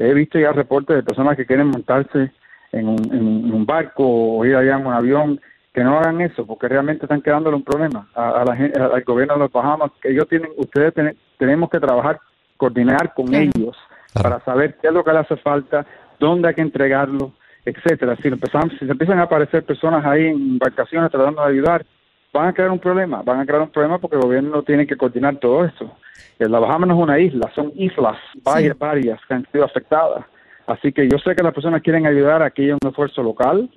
He 0.00 0.14
visto 0.14 0.38
ya 0.38 0.52
reportes 0.52 0.96
de 0.96 1.02
personas 1.02 1.36
que 1.36 1.44
quieren 1.44 1.66
montarse 1.66 2.32
en 2.72 2.88
un, 2.88 3.66
barco 3.66 4.02
o 4.02 4.44
ir 4.46 4.56
allá 4.56 4.78
en 4.78 4.86
un 4.86 4.94
avión, 4.94 5.40
que 5.72 5.84
no 5.84 5.98
hagan 5.98 6.20
eso, 6.20 6.46
porque 6.46 6.68
realmente 6.68 7.04
están 7.04 7.22
quedándole 7.22 7.56
un 7.56 7.62
problema 7.62 8.08
a, 8.14 8.44
la, 8.44 8.52
al 8.94 9.04
gobierno 9.04 9.34
de 9.34 9.40
los 9.40 9.52
Bahamas, 9.52 9.92
que 10.02 10.10
ellos 10.10 10.28
tienen, 10.28 10.50
ustedes 10.56 10.92
tenemos 11.38 11.70
que 11.70 11.78
trabajar, 11.78 12.18
coordinar 12.56 13.14
con 13.14 13.32
ellos 13.34 13.76
para 14.12 14.40
saber 14.40 14.76
qué 14.80 14.88
es 14.88 14.92
lo 14.92 15.04
que 15.04 15.12
le 15.12 15.18
hace 15.20 15.36
falta, 15.36 15.86
dónde 16.18 16.48
hay 16.48 16.54
que 16.54 16.62
entregarlo, 16.62 17.32
etcétera. 17.64 18.16
Si, 18.16 18.28
empezamos, 18.28 18.72
si 18.78 18.84
se 18.84 18.92
empiezan 18.92 19.18
a 19.20 19.22
aparecer 19.22 19.64
personas 19.64 20.04
ahí 20.04 20.26
en 20.26 20.34
embarcaciones 20.34 21.10
tratando 21.10 21.42
de 21.42 21.52
ayudar, 21.52 21.86
van 22.32 22.48
a 22.48 22.52
crear 22.52 22.70
un 22.70 22.78
problema, 22.78 23.22
van 23.22 23.40
a 23.40 23.46
crear 23.46 23.62
un 23.62 23.70
problema 23.70 23.98
porque 23.98 24.16
el 24.16 24.22
gobierno 24.22 24.62
tiene 24.62 24.86
que 24.86 24.96
coordinar 24.96 25.36
todo 25.36 25.64
esto. 25.64 25.96
La 26.38 26.58
Bahamas 26.58 26.88
no 26.88 26.94
es 26.94 27.02
una 27.02 27.18
isla, 27.18 27.50
son 27.54 27.72
islas, 27.74 28.16
varias, 28.42 28.78
varias 28.78 29.20
que 29.26 29.34
han 29.34 29.46
sido 29.50 29.64
afectadas. 29.64 30.24
Así 30.66 30.92
que 30.92 31.08
yo 31.08 31.18
sé 31.18 31.34
que 31.34 31.42
las 31.42 31.54
personas 31.54 31.82
quieren 31.82 32.06
ayudar, 32.06 32.42
aquí 32.42 32.62
hay 32.62 32.72
un 32.72 32.88
esfuerzo 32.88 33.22
local, 33.22 33.68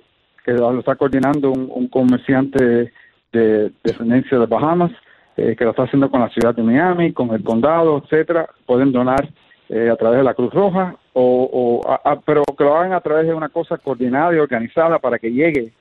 que 0.44 0.52
lo 0.52 0.78
está 0.78 0.94
coordinando 0.94 1.50
un, 1.50 1.88
comerciante 1.88 2.92
de, 3.32 3.72
descendencia 3.82 4.38
de 4.38 4.46
Bahamas, 4.46 4.92
eh, 5.36 5.56
que 5.56 5.64
lo 5.64 5.70
está 5.70 5.84
haciendo 5.84 6.10
con 6.10 6.20
la 6.20 6.28
ciudad 6.28 6.54
de 6.54 6.62
Miami, 6.62 7.12
con 7.12 7.30
el 7.30 7.42
condado, 7.42 8.02
etcétera. 8.04 8.48
Pueden 8.66 8.92
donar 8.92 9.28
eh, 9.70 9.88
a 9.90 9.96
través 9.96 10.18
de 10.18 10.24
la 10.24 10.34
Cruz 10.34 10.52
Roja, 10.52 10.96
o, 11.14 11.80
pero 12.26 12.42
que 12.56 12.64
lo 12.64 12.76
hagan 12.76 12.92
a 12.92 13.00
través 13.00 13.26
de 13.26 13.34
una 13.34 13.48
cosa 13.48 13.78
coordinada 13.78 14.34
y 14.34 14.38
organizada 14.38 14.98
para 14.98 15.18
que 15.18 15.32
llegue 15.32 15.72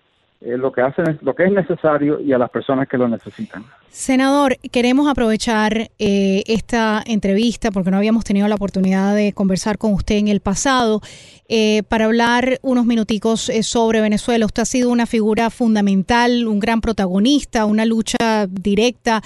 eh, 0.45 0.57
lo 0.57 0.73
que 0.73 0.81
hacen 0.81 1.19
lo 1.21 1.33
que 1.33 1.45
es 1.45 1.51
necesario 1.53 2.19
y 2.19 2.33
a 2.33 2.37
las 2.37 2.49
personas 2.49 2.89
que 2.89 2.97
lo 2.97 3.07
necesitan. 3.07 3.63
Senador, 3.89 4.57
queremos 4.71 5.07
aprovechar 5.07 5.89
eh, 5.99 6.43
esta 6.47 7.01
entrevista 7.05 7.71
porque 7.71 7.91
no 7.91 7.97
habíamos 7.97 8.25
tenido 8.25 8.47
la 8.49 8.55
oportunidad 8.55 9.15
de 9.15 9.31
conversar 9.31 9.77
con 9.77 9.93
usted 9.93 10.15
en 10.15 10.27
el 10.27 10.41
pasado 10.41 10.99
eh, 11.47 11.83
para 11.87 12.05
hablar 12.05 12.59
unos 12.61 12.85
minuticos 12.85 13.51
sobre 13.61 14.01
Venezuela. 14.01 14.45
Usted 14.45 14.63
ha 14.63 14.65
sido 14.65 14.89
una 14.89 15.05
figura 15.05 15.49
fundamental, 15.49 16.47
un 16.47 16.59
gran 16.59 16.81
protagonista, 16.81 17.65
una 17.65 17.85
lucha 17.85 18.47
directa 18.49 19.21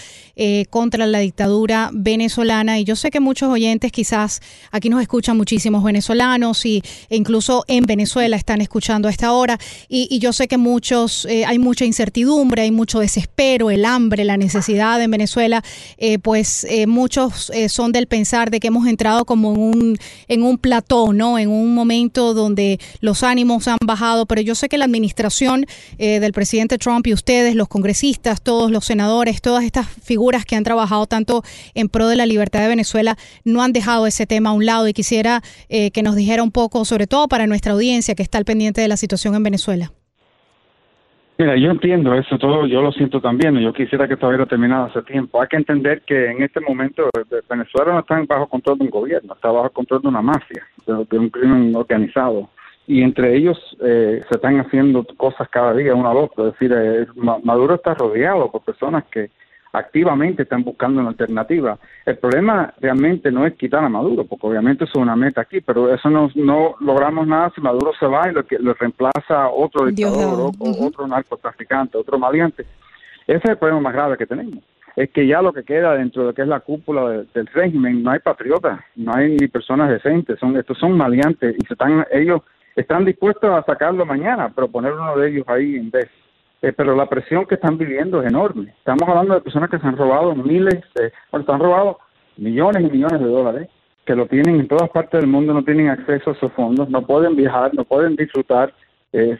contra 0.69 1.07
la 1.07 1.19
dictadura 1.19 1.89
venezolana 1.93 2.79
y 2.79 2.83
yo 2.83 2.95
sé 2.95 3.09
que 3.09 3.19
muchos 3.19 3.49
oyentes 3.49 3.91
quizás 3.91 4.41
aquí 4.71 4.89
nos 4.89 5.01
escuchan 5.01 5.37
muchísimos 5.37 5.83
venezolanos 5.83 6.65
y, 6.65 6.83
e 7.09 7.15
incluso 7.15 7.63
en 7.67 7.85
Venezuela 7.85 8.35
están 8.35 8.61
escuchando 8.61 9.07
a 9.07 9.11
esta 9.11 9.31
hora 9.31 9.57
y 9.87 10.19
yo 10.19 10.33
sé 10.33 10.47
que 10.47 10.57
muchos 10.57 11.06
eh, 11.29 11.45
hay 11.45 11.59
mucha 11.59 11.85
incertidumbre, 11.85 12.63
hay 12.63 12.71
mucho 12.71 12.99
desespero, 12.99 13.69
el 13.71 13.85
hambre, 13.85 14.25
la 14.25 14.37
necesidad 14.37 15.01
en 15.01 15.11
Venezuela, 15.11 15.63
eh, 15.97 16.19
pues 16.19 16.65
eh, 16.69 16.87
muchos 16.87 17.51
son 17.69 17.91
del 17.91 18.07
pensar 18.07 18.51
de 18.51 18.59
que 18.59 18.67
hemos 18.67 18.87
entrado 18.87 19.25
como 19.25 19.53
en 19.53 19.59
un, 19.59 19.97
en 20.27 20.43
un 20.43 20.57
plató, 20.57 21.13
¿no? 21.13 21.39
En 21.39 21.49
un 21.49 21.73
momento 21.73 22.33
donde 22.33 22.79
los 22.99 23.23
ánimos 23.23 23.67
han 23.67 23.77
bajado, 23.83 24.25
pero 24.25 24.41
yo 24.41 24.55
sé 24.55 24.69
que 24.69 24.77
la 24.77 24.85
administración 24.85 25.65
del 25.97 26.33
presidente 26.33 26.77
Trump 26.77 27.07
y 27.07 27.13
ustedes, 27.13 27.55
los 27.55 27.67
congresistas, 27.67 28.41
todos 28.41 28.71
los 28.71 28.85
senadores, 28.85 29.41
todas 29.41 29.63
estas 29.63 29.87
figuras 30.03 30.45
que 30.45 30.55
han 30.55 30.63
trabajado 30.63 31.07
tanto 31.07 31.43
en 31.73 31.89
pro 31.89 32.07
de 32.07 32.15
la 32.15 32.25
libertad 32.25 32.61
de 32.61 32.67
Venezuela, 32.67 33.17
no 33.43 33.61
han 33.63 33.73
dejado 33.73 34.07
ese 34.07 34.25
tema 34.25 34.49
a 34.49 34.53
un 34.53 34.65
lado 34.65 34.87
y 34.87 34.93
quisiera 34.93 35.43
que 35.69 36.01
nos 36.03 36.15
dijera 36.15 36.43
un 36.43 36.51
poco, 36.51 36.85
sobre 36.85 37.07
todo 37.07 37.27
para 37.27 37.47
nuestra 37.47 37.73
audiencia 37.73 38.15
que 38.15 38.23
está 38.23 38.37
al 38.37 38.45
pendiente 38.45 38.81
de 38.81 38.87
la 38.87 38.97
situación 38.97 39.35
en 39.35 39.43
Venezuela. 39.43 39.91
Mira, 41.39 41.55
yo 41.55 41.69
entiendo 41.69 42.15
eso 42.15 42.39
todo, 42.39 42.65
yo 42.65 42.81
lo 42.81 42.91
siento 42.91 43.21
también, 43.21 43.55
yo 43.59 43.71
quisiera 43.71 44.07
que 44.07 44.15
esto 44.15 44.27
hubiera 44.27 44.47
terminado 44.47 44.85
hace 44.85 45.03
tiempo. 45.03 45.39
Hay 45.39 45.47
que 45.47 45.57
entender 45.57 46.01
que 46.01 46.31
en 46.31 46.41
este 46.41 46.59
momento 46.59 47.11
Venezuela 47.47 47.93
no 47.93 47.99
está 47.99 48.19
bajo 48.27 48.47
control 48.47 48.79
de 48.79 48.83
un 48.85 48.89
gobierno, 48.89 49.35
está 49.35 49.51
bajo 49.51 49.69
control 49.69 50.01
de 50.01 50.07
una 50.07 50.23
mafia, 50.23 50.65
de, 50.87 51.17
un 51.19 51.29
crimen 51.29 51.75
organizado. 51.75 52.49
Y 52.87 53.03
entre 53.03 53.35
ellos 53.35 53.59
eh, 53.81 54.23
se 54.27 54.35
están 54.35 54.59
haciendo 54.59 55.05
cosas 55.15 55.47
cada 55.49 55.73
día, 55.73 55.93
uno 55.93 56.09
al 56.09 56.17
otro. 56.17 56.47
Es 56.47 56.53
decir, 56.53 56.73
eh, 56.75 57.05
Maduro 57.43 57.75
está 57.75 57.93
rodeado 57.93 58.49
por 58.49 58.63
personas 58.63 59.03
que 59.11 59.29
activamente 59.77 60.43
están 60.43 60.63
buscando 60.63 60.99
una 60.99 61.09
alternativa. 61.09 61.77
El 62.05 62.17
problema 62.17 62.73
realmente 62.79 63.31
no 63.31 63.45
es 63.45 63.53
quitar 63.55 63.83
a 63.83 63.89
Maduro, 63.89 64.25
porque 64.25 64.47
obviamente 64.47 64.83
eso 64.83 64.93
es 64.99 65.03
una 65.03 65.15
meta 65.15 65.41
aquí, 65.41 65.61
pero 65.61 65.93
eso 65.93 66.09
no, 66.09 66.29
no 66.35 66.75
logramos 66.79 67.27
nada 67.27 67.51
si 67.53 67.61
Maduro 67.61 67.91
se 67.99 68.05
va 68.05 68.29
y 68.29 68.33
lo, 68.33 68.45
que, 68.45 68.59
lo 68.59 68.73
reemplaza 68.73 69.49
otro 69.49 69.85
dictador, 69.85 70.51
o, 70.59 70.85
otro 70.85 71.07
narcotraficante, 71.07 71.97
otro 71.97 72.17
maleante. 72.17 72.65
Ese 73.25 73.37
es 73.37 73.49
el 73.51 73.57
problema 73.57 73.81
más 73.81 73.93
grave 73.93 74.17
que 74.17 74.25
tenemos. 74.25 74.63
Es 74.95 75.11
que 75.11 75.27
ya 75.27 75.41
lo 75.41 75.53
que 75.53 75.63
queda 75.63 75.93
dentro 75.93 76.23
de 76.23 76.27
lo 76.29 76.33
que 76.33 76.41
es 76.41 76.47
la 76.47 76.61
cúpula 76.61 77.23
del 77.33 77.47
régimen, 77.47 78.01
no 78.01 78.11
hay 78.11 78.19
patriotas, 78.19 78.79
no 78.95 79.13
hay 79.13 79.37
ni 79.37 79.47
personas 79.47 79.89
decentes, 79.89 80.39
son 80.39 80.57
estos 80.57 80.77
son 80.79 80.97
maleantes 80.97 81.55
y 81.55 81.65
se 81.67 81.73
están 81.73 82.05
ellos 82.11 82.41
están 82.75 83.05
dispuestos 83.05 83.49
a 83.51 83.63
sacarlo 83.63 84.05
mañana, 84.05 84.51
pero 84.55 84.67
poner 84.67 84.93
uno 84.93 85.17
de 85.17 85.29
ellos 85.29 85.45
ahí 85.47 85.75
en 85.75 85.91
vez. 85.91 86.09
Eh, 86.61 86.73
pero 86.75 86.95
la 86.95 87.07
presión 87.07 87.45
que 87.45 87.55
están 87.55 87.77
viviendo 87.77 88.21
es 88.21 88.27
enorme. 88.27 88.73
Estamos 88.77 89.07
hablando 89.07 89.35
de 89.35 89.41
personas 89.41 89.69
que 89.69 89.79
se 89.79 89.87
han 89.87 89.97
robado 89.97 90.33
miles, 90.35 90.83
de, 90.95 91.11
bueno, 91.31 91.45
se 91.45 91.51
han 91.51 91.59
robado 91.59 91.99
millones 92.37 92.83
y 92.83 92.91
millones 92.91 93.19
de 93.19 93.27
dólares, 93.27 93.69
que 94.05 94.15
lo 94.15 94.25
tienen 94.25 94.59
en 94.59 94.67
todas 94.67 94.89
partes 94.89 95.19
del 95.19 95.29
mundo, 95.29 95.53
no 95.53 95.63
tienen 95.63 95.89
acceso 95.89 96.31
a 96.31 96.33
esos 96.33 96.51
fondos, 96.53 96.89
no 96.89 97.01
pueden 97.05 97.35
viajar, 97.35 97.73
no 97.73 97.83
pueden 97.83 98.15
disfrutar, 98.15 98.73
eh, 99.13 99.37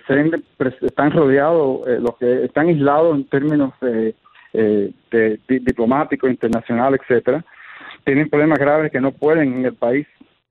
están 0.82 1.12
rodeados, 1.12 1.88
eh, 1.88 2.00
los 2.00 2.18
que 2.18 2.46
están 2.46 2.68
aislados 2.68 3.16
en 3.16 3.26
términos 3.30 3.74
eh, 3.82 4.14
de, 4.54 5.40
diplomáticos, 5.48 6.30
internacionales, 6.30 7.00
etcétera, 7.04 7.44
tienen 8.04 8.30
problemas 8.30 8.60
graves 8.60 8.92
que 8.92 9.02
no 9.02 9.12
pueden 9.12 9.54
en 9.54 9.66
el 9.66 9.74
país 9.74 10.08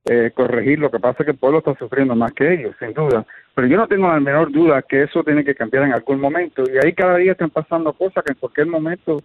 eh, 0.08 0.30
corregir. 0.34 0.78
Lo 0.78 0.90
que 0.90 1.00
pasa 1.00 1.18
es 1.20 1.24
que 1.26 1.32
el 1.32 1.38
pueblo 1.38 1.58
está 1.58 1.74
sufriendo 1.74 2.14
más 2.14 2.32
que 2.32 2.54
ellos, 2.54 2.76
sin 2.78 2.92
duda. 2.94 3.26
Pero 3.54 3.66
yo 3.66 3.76
no 3.76 3.88
tengo 3.88 4.08
la 4.08 4.20
menor 4.20 4.52
duda 4.52 4.82
que 4.82 5.02
eso 5.02 5.24
tiene 5.24 5.44
que 5.44 5.54
cambiar 5.54 5.84
en 5.84 5.92
algún 5.92 6.20
momento. 6.20 6.62
Y 6.62 6.78
ahí 6.78 6.92
cada 6.92 7.16
día 7.16 7.32
están 7.32 7.50
pasando 7.50 7.92
cosas 7.92 8.22
que 8.24 8.32
en 8.32 8.38
cualquier 8.38 8.68
momento 8.68 9.20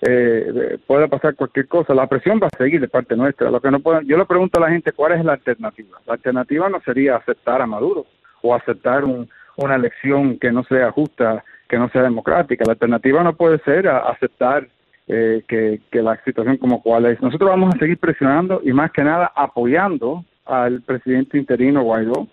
eh, 0.00 0.78
puede 0.86 1.06
pasar 1.08 1.34
cualquier 1.34 1.68
cosa. 1.68 1.94
La 1.94 2.06
presión 2.06 2.40
va 2.42 2.46
a 2.46 2.56
seguir 2.56 2.80
de 2.80 2.88
parte 2.88 3.14
nuestra. 3.14 3.50
Lo 3.50 3.60
que 3.60 3.70
no 3.70 3.80
yo 4.02 4.16
le 4.16 4.24
pregunto 4.24 4.58
a 4.58 4.62
la 4.62 4.70
gente 4.70 4.92
cuál 4.92 5.12
es 5.12 5.24
la 5.24 5.34
alternativa. 5.34 6.00
La 6.06 6.14
alternativa 6.14 6.68
no 6.68 6.80
sería 6.80 7.16
aceptar 7.16 7.60
a 7.60 7.66
Maduro 7.66 8.06
o 8.40 8.54
aceptar 8.54 9.04
una 9.04 9.74
elección 9.74 10.38
que 10.38 10.50
no 10.50 10.64
sea 10.64 10.90
justa, 10.90 11.44
que 11.68 11.78
no 11.78 11.88
sea 11.90 12.02
democrática. 12.02 12.64
La 12.66 12.72
alternativa 12.72 13.22
no 13.22 13.34
puede 13.34 13.58
ser 13.60 13.86
aceptar 13.86 14.66
eh, 15.08 15.42
que, 15.48 15.80
la 16.00 16.16
situación 16.24 16.58
como 16.58 16.80
cual 16.80 17.06
es. 17.06 17.20
Nosotros 17.20 17.50
vamos 17.50 17.74
a 17.74 17.78
seguir 17.78 17.98
presionando 17.98 18.60
y 18.64 18.72
más 18.72 18.92
que 18.92 19.02
nada 19.02 19.32
apoyando 19.34 20.24
al 20.46 20.80
presidente 20.82 21.38
interino 21.38 21.82
Guaidó 21.82 22.28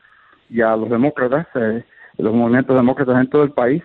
y 0.49 0.61
a 0.61 0.75
los 0.75 0.89
demócratas, 0.89 1.47
eh, 1.55 1.83
los 2.19 2.33
movimientos 2.33 2.75
demócratas 2.75 3.19
en 3.19 3.29
todo 3.29 3.43
el 3.43 3.51
país 3.51 3.81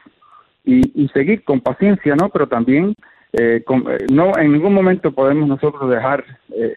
y, 0.64 1.08
seguir 1.08 1.44
con 1.44 1.60
paciencia, 1.60 2.14
¿no? 2.14 2.28
Pero 2.28 2.46
también 2.46 2.94
eh, 3.32 3.64
no 4.12 4.32
en 4.38 4.52
ningún 4.52 4.74
momento 4.74 5.12
podemos 5.12 5.48
nosotros 5.48 5.90
dejar 5.90 6.24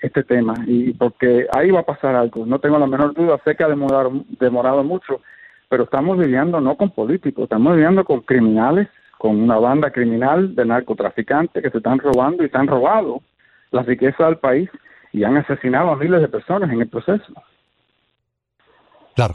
este 0.02 0.24
tema 0.24 0.54
y 0.66 0.94
porque 0.94 1.48
ahí 1.56 1.72
va 1.72 1.82
a 1.82 1.86
pasar 1.86 2.16
algo. 2.16 2.46
No 2.46 2.60
tengo 2.60 2.80
la 2.80 2.88
menor 2.88 3.14
duda. 3.14 3.40
Sé 3.44 3.56
que 3.56 3.64
ha 3.64 3.70
demorado, 3.70 4.12
demorado 4.40 4.84
mucho, 4.84 5.22
pero 5.70 5.84
estamos 5.84 6.18
viviendo 6.18 6.60
no 6.62 6.76
con 6.78 6.90
políticos, 6.90 7.44
estamos 7.44 7.76
viviendo 7.76 8.04
con 8.06 8.22
criminales 8.22 8.88
con 9.18 9.42
una 9.42 9.58
banda 9.58 9.92
criminal 9.92 10.56
de 10.56 10.66
narcotraficantes 10.66 11.64
que 11.64 11.70
se 11.70 11.78
están 11.78 12.00
robando 12.00 12.44
y 12.44 12.50
se 12.50 12.58
han 12.58 12.68
robado 12.68 13.22
la 13.72 13.84
riqueza 13.84 14.26
del 14.26 14.38
país 14.38 14.70
y 15.12 15.24
han 15.24 15.38
asesinado 15.38 15.92
a 15.92 15.96
miles 15.96 16.22
de 16.22 16.28
personas 16.28 16.72
en 16.72 16.82
el 16.82 16.88
proceso. 16.88 17.34
Claro. 19.16 19.34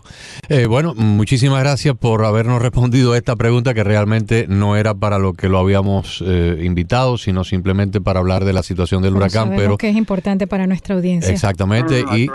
Eh, 0.49 0.67
bueno, 0.67 0.95
muchísimas 0.95 1.61
gracias 1.61 1.97
por 1.97 2.25
habernos 2.25 2.63
respondido 2.63 3.15
a 3.15 3.17
esta 3.17 3.35
pregunta 3.35 3.75
que 3.75 3.83
realmente 3.83 4.47
no 4.49 4.77
era 4.77 4.95
para 4.95 5.19
lo 5.19 5.33
que 5.33 5.49
lo 5.49 5.59
habíamos 5.59 6.23
eh, 6.25 6.61
invitado, 6.63 7.19
sino 7.19 7.43
simplemente 7.43 8.01
para 8.01 8.21
hablar 8.21 8.45
de 8.45 8.53
la 8.53 8.63
situación 8.63 9.03
del 9.03 9.17
huracán. 9.17 9.55
Pero 9.57 9.77
que 9.79 9.89
es 9.89 9.97
importante 9.97 10.47
para 10.47 10.69
nuestra 10.69 10.95
audiencia. 10.95 11.33
Exactamente. 11.33 12.05
y, 12.13 12.29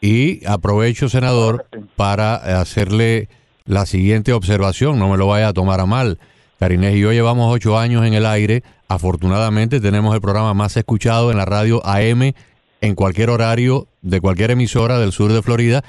y 0.00 0.46
aprovecho, 0.46 1.10
senador, 1.10 1.66
para 1.96 2.36
hacerle 2.62 3.28
la 3.64 3.86
siguiente 3.86 4.32
observación, 4.32 4.98
no 4.98 5.08
me 5.08 5.16
lo 5.16 5.26
vaya 5.26 5.48
a 5.48 5.52
tomar 5.52 5.80
a 5.80 5.86
mal. 5.86 6.18
Carinés 6.58 6.94
y 6.94 7.00
yo 7.00 7.12
llevamos 7.12 7.52
ocho 7.52 7.78
años 7.78 8.06
en 8.06 8.14
el 8.14 8.24
aire. 8.24 8.62
Afortunadamente 8.86 9.80
tenemos 9.80 10.14
el 10.14 10.20
programa 10.20 10.54
más 10.54 10.76
escuchado 10.76 11.30
en 11.30 11.36
la 11.36 11.44
radio 11.44 11.84
AM 11.84 12.32
en 12.80 12.94
cualquier 12.94 13.30
horario 13.30 13.88
de 14.02 14.20
cualquier 14.20 14.52
emisora 14.52 14.98
del 14.98 15.12
sur 15.12 15.32
de 15.32 15.42
Florida 15.42 15.82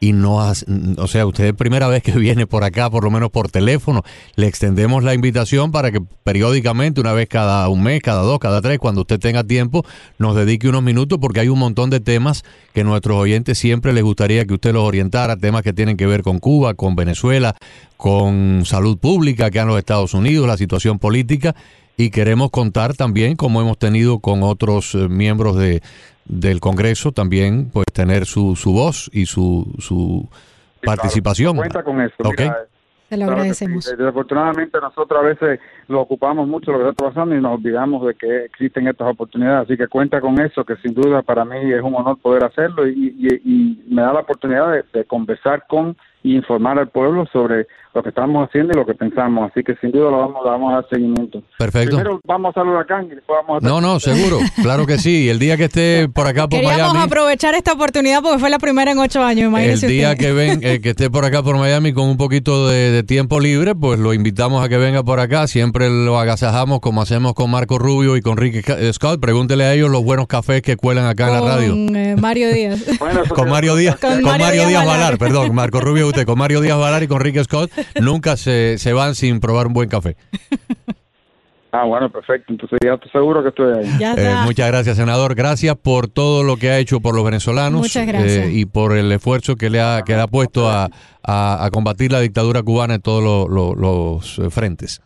y 0.00 0.12
no, 0.12 0.36
o 0.36 1.06
sea, 1.08 1.26
usted 1.26 1.46
es 1.46 1.52
primera 1.54 1.88
vez 1.88 2.02
que 2.02 2.12
viene 2.18 2.46
por 2.46 2.64
acá, 2.64 2.88
por 2.90 3.04
lo 3.04 3.10
menos 3.10 3.30
por 3.30 3.50
teléfono, 3.50 4.02
le 4.36 4.46
extendemos 4.46 5.02
la 5.02 5.14
invitación 5.14 5.72
para 5.72 5.90
que 5.90 6.00
periódicamente, 6.22 7.00
una 7.00 7.12
vez 7.12 7.28
cada 7.28 7.68
un 7.68 7.82
mes, 7.82 8.00
cada 8.02 8.22
dos, 8.22 8.38
cada 8.38 8.60
tres, 8.62 8.78
cuando 8.78 9.00
usted 9.00 9.18
tenga 9.18 9.44
tiempo, 9.44 9.84
nos 10.18 10.36
dedique 10.36 10.68
unos 10.68 10.82
minutos 10.82 11.18
porque 11.20 11.40
hay 11.40 11.48
un 11.48 11.58
montón 11.58 11.90
de 11.90 12.00
temas 12.00 12.44
que 12.74 12.84
nuestros 12.84 13.16
oyentes 13.16 13.58
siempre 13.58 13.92
les 13.92 14.04
gustaría 14.04 14.44
que 14.44 14.54
usted 14.54 14.72
los 14.72 14.84
orientara, 14.84 15.36
temas 15.36 15.62
que 15.62 15.72
tienen 15.72 15.96
que 15.96 16.06
ver 16.06 16.22
con 16.22 16.38
Cuba, 16.38 16.74
con 16.74 16.94
Venezuela, 16.94 17.56
con 17.96 18.62
salud 18.64 18.98
pública 18.98 19.46
acá 19.46 19.62
en 19.62 19.68
los 19.68 19.78
Estados 19.78 20.14
Unidos, 20.14 20.46
la 20.46 20.56
situación 20.56 20.98
política 20.98 21.56
y 22.00 22.10
queremos 22.10 22.50
contar 22.50 22.94
también, 22.94 23.34
como 23.34 23.60
hemos 23.60 23.76
tenido 23.76 24.20
con 24.20 24.44
otros 24.44 24.94
eh, 24.94 25.08
miembros 25.08 25.56
de, 25.56 25.82
del 26.28 26.60
Congreso, 26.60 27.12
también 27.12 27.70
pues 27.70 27.86
tener 27.92 28.26
su, 28.26 28.56
su 28.56 28.72
voz 28.72 29.10
y 29.12 29.26
su, 29.26 29.74
su 29.78 30.28
participación. 30.82 31.56
Cuenta 31.56 31.82
con 31.82 32.00
eso. 32.00 32.14
Se 33.08 33.16
lo 33.16 33.24
agradecemos. 33.24 33.96
Desafortunadamente 33.96 34.78
nosotros 34.82 35.18
a 35.18 35.26
veces 35.26 35.60
lo 35.88 36.02
ocupamos 36.02 36.46
mucho 36.46 36.72
lo 36.72 36.80
que 36.80 36.90
está 36.90 37.06
pasando 37.06 37.34
y 37.34 37.40
nos 37.40 37.54
olvidamos 37.54 38.06
de 38.06 38.14
que 38.14 38.44
existen 38.44 38.86
estas 38.86 39.08
oportunidades. 39.08 39.66
Así 39.66 39.78
que 39.78 39.88
cuenta 39.88 40.20
con 40.20 40.38
eso, 40.38 40.62
que 40.62 40.76
sin 40.76 40.92
duda 40.92 41.22
para 41.22 41.46
mí 41.46 41.72
es 41.72 41.82
un 41.82 41.94
honor 41.94 42.18
poder 42.18 42.44
hacerlo 42.44 42.86
y, 42.86 43.14
y, 43.18 43.82
me 43.88 44.02
da 44.02 44.12
la 44.12 44.20
oportunidad 44.20 44.72
de, 44.72 44.84
de 44.92 45.04
conversar 45.06 45.64
con 45.66 45.96
y 46.22 46.36
informar 46.36 46.78
al 46.78 46.88
pueblo 46.88 47.26
sobre 47.32 47.66
lo 47.94 48.02
que 48.02 48.10
estamos 48.10 48.48
haciendo 48.48 48.72
y 48.72 48.76
lo 48.76 48.86
que 48.86 48.94
pensamos. 48.94 49.50
Así 49.50 49.62
que 49.64 49.74
sin 49.76 49.90
duda 49.90 50.10
lo 50.10 50.18
vamos, 50.18 50.44
vamos 50.44 50.72
a 50.72 50.74
dar 50.76 50.88
seguimiento. 50.88 51.42
Perfecto. 51.58 51.96
Primero 51.96 52.20
vamos 52.24 52.56
a 52.56 52.62
huracán 52.62 53.06
y 53.06 53.14
después 53.14 53.38
vamos 53.46 53.62
a... 53.62 53.66
No, 53.66 53.80
no, 53.80 53.98
seguro. 53.98 54.38
claro 54.62 54.86
que 54.86 54.98
sí. 54.98 55.28
El 55.28 55.38
día 55.38 55.56
que 55.56 55.64
esté 55.64 56.08
por 56.08 56.26
acá 56.26 56.48
por 56.48 56.60
Queríamos 56.60 56.96
aprovechar 56.96 57.54
esta 57.54 57.72
oportunidad 57.72 58.22
porque 58.22 58.38
fue 58.38 58.50
la 58.50 58.58
primera 58.58 58.92
en 58.92 58.98
ocho 58.98 59.22
años, 59.22 59.52
El 59.58 59.80
día 59.80 60.16
que 60.16 60.32
ven, 60.32 60.60
eh, 60.62 60.80
que 60.80 60.90
esté 60.90 61.10
por 61.10 61.24
acá 61.24 61.42
por 61.42 61.56
Miami 61.56 61.92
con 61.92 62.08
un 62.08 62.16
poquito 62.16 62.68
de, 62.68 63.02
tiempo 63.04 63.40
libre, 63.40 63.74
pues 63.74 63.98
lo 63.98 64.12
invitamos 64.12 64.64
a 64.64 64.68
que 64.68 64.76
venga 64.76 65.02
por 65.02 65.20
acá. 65.20 65.46
Siempre 65.46 65.88
lo 65.88 66.18
agasajamos 66.18 66.80
como 66.80 67.02
hacemos 67.02 67.34
con 67.34 67.50
Marco 67.50 67.78
Rubio 67.78 68.16
y 68.16 68.20
con 68.20 68.36
Ricky 68.36 68.60
eh, 68.66 68.92
Scott. 68.92 69.20
Pregúntele 69.20 69.64
a 69.64 69.74
ellos 69.74 69.90
los 69.90 70.04
buenos 70.04 70.26
cafés 70.26 70.62
que 70.62 70.76
cuelan 70.76 71.06
acá 71.06 71.28
en 71.28 71.32
la 71.32 71.40
radio. 71.40 71.74
Eh, 71.74 72.16
Mario 72.18 72.52
Díaz. 72.52 72.84
con 73.34 73.48
Mario 73.48 73.76
Díaz. 73.76 73.96
Con, 73.98 74.22
Mario, 74.22 74.66
Díaz, 74.66 74.84
Valar. 74.84 75.18
perdón. 75.18 75.54
Marco 75.54 75.80
Rubio 75.80 76.07
usted, 76.08 76.24
con 76.26 76.38
Mario 76.38 76.60
Díaz 76.60 76.78
Valar 76.78 77.02
y 77.02 77.08
con 77.08 77.20
Ricky 77.20 77.42
Scott 77.44 77.70
nunca 78.00 78.36
se, 78.36 78.78
se 78.78 78.92
van 78.92 79.14
sin 79.14 79.40
probar 79.40 79.66
un 79.66 79.72
buen 79.72 79.88
café. 79.88 80.16
Ah, 81.70 81.84
bueno, 81.84 82.08
perfecto. 82.10 82.50
Entonces 82.52 82.78
ya 82.82 82.94
estoy 82.94 83.10
seguro 83.10 83.42
que 83.42 83.50
estoy 83.50 83.74
ahí. 83.78 83.98
Ya 83.98 84.14
Eh, 84.14 84.34
muchas 84.44 84.68
gracias, 84.68 84.96
senador. 84.96 85.34
Gracias 85.34 85.76
por 85.76 86.08
todo 86.08 86.42
lo 86.42 86.56
que 86.56 86.70
ha 86.70 86.78
hecho 86.78 87.00
por 87.00 87.14
los 87.14 87.24
venezolanos 87.24 87.80
Muchas 87.82 88.06
gracias. 88.06 88.46
eh, 88.46 88.50
y 88.52 88.64
por 88.64 88.96
el 88.96 89.12
esfuerzo 89.12 89.54
que 89.56 89.68
le 89.68 89.80
ha, 89.80 90.00
que 90.02 90.14
le 90.14 90.20
ha 90.22 90.26
puesto 90.26 90.66
a, 90.68 90.88
a- 91.22 91.64
a 91.64 91.70
combatir 91.70 92.10
la 92.10 92.20
dictadura 92.20 92.62
cubana 92.62 92.94
en 92.94 93.02
todos 93.02 93.22
lo- 93.22 93.46
lo- 93.54 93.74
los 93.74 94.38
eh, 94.38 94.48
frentes. 94.50 95.02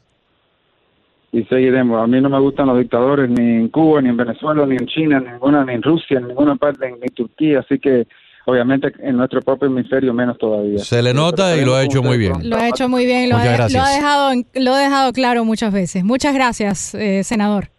Y 1.33 1.43
seguiremos. 1.45 2.01
A 2.01 2.07
mí 2.07 2.21
no 2.21 2.29
me 2.29 2.39
gustan 2.39 2.67
los 2.69 2.79
dictadores 2.79 3.29
ni 3.29 3.43
en 3.57 3.69
Cuba, 3.69 4.01
ni 4.01 4.11
en 4.11 4.17
Venezuela, 4.19 4.65
ni 4.65 4.77
en 4.77 4.87
China, 4.87 5.19
ni 5.19 5.27
en 5.27 5.33
ninguna, 5.33 5.65
ni 5.65 5.73
en 5.73 5.83
Rusia, 5.83 6.19
en 6.19 6.29
ninguna 6.29 6.55
parte, 6.57 6.89
ni 6.93 6.99
en 7.03 7.15
Turquía. 7.15 7.61
Así 7.61 7.79
que, 7.81 8.07
obviamente, 8.47 8.93
en 9.01 9.17
nuestro 9.17 9.41
propio 9.43 9.69
hemisferio 9.69 10.13
menos 10.13 10.39
todavía. 10.39 10.79
Se 10.79 11.03
le 11.03 11.15
nota 11.15 11.57
y 11.57 11.65
lo 11.65 11.75
ha 11.75 11.83
hecho 11.85 12.03
muy 12.03 12.19
bien. 12.19 12.49
Lo 12.49 12.57
ha 12.57 12.69
hecho 12.69 12.89
muy 12.89 13.07
bien, 13.07 13.29
lo, 13.29 13.37
Muchas 13.37 13.53
ha, 13.53 13.57
gracias. 13.57 13.83
lo 13.83 13.89
ha 13.89 13.95
dejado, 13.95 14.33
en- 14.33 14.47
lo 14.55 14.75
ha 14.75 14.79
dejado 14.81 15.13
claro 15.13 15.45
muchas 15.45 15.73
veces. 15.73 16.05
Muchas 16.05 16.35
gracias, 16.35 16.95
eh, 16.95 17.23
senador. 17.25 17.71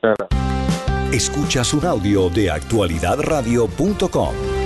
Claro. 0.00 0.28
Escuchas 1.12 1.74
un 1.74 1.84
audio 1.86 2.28
de 2.30 2.50
actualidadradio.com. 2.50 4.59